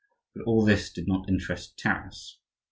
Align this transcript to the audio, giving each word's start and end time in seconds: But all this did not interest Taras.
But 0.33 0.45
all 0.45 0.65
this 0.65 0.91
did 0.91 1.07
not 1.07 1.29
interest 1.29 1.77
Taras. 1.77 2.39